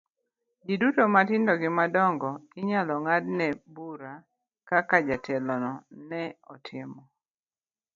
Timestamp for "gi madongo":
1.61-2.29